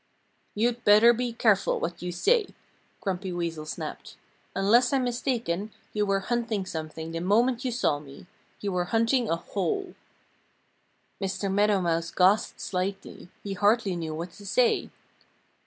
"You'd 0.55 0.83
better 0.83 1.13
be 1.13 1.31
careful 1.31 1.79
what 1.79 2.01
you 2.01 2.11
say!" 2.11 2.55
Grumpy 3.01 3.31
Weasel 3.31 3.67
snapped. 3.67 4.17
"Unless 4.55 4.91
I'm 4.93 5.03
mistaken, 5.03 5.71
you 5.93 6.07
were 6.07 6.21
hunting 6.21 6.65
something 6.65 7.11
the 7.11 7.19
moment 7.19 7.63
you 7.63 7.71
saw 7.71 7.99
me. 7.99 8.25
You 8.61 8.71
were 8.71 8.85
hunting 8.85 9.29
a 9.29 9.35
hole." 9.35 9.93
Mr. 11.21 11.53
Meadow 11.53 11.81
Mouse 11.81 12.09
gasped 12.09 12.59
slightly. 12.59 13.29
He 13.43 13.53
hardly 13.53 13.95
knew 13.95 14.15
what 14.15 14.31
to 14.31 14.45
say. 14.47 14.89